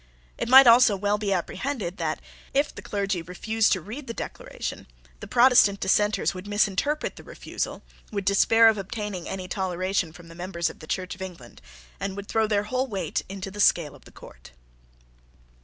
[0.35, 2.19] It might also well be apprehended that,
[2.55, 4.87] if the clergy refused to read the Declaration,
[5.19, 10.33] the Protestant Dissenters would misinterpret the refusal, would despair of obtaining any toleration from the
[10.33, 11.61] members of the Church of England,
[11.99, 14.53] and would throw their whole weight into the scale of the court.